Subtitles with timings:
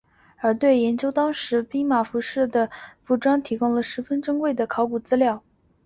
[0.03, 0.07] 因
[0.37, 2.49] 而对研究当时骑兵服饰
[3.05, 5.43] 和装备提供了十分珍贵的考古资料。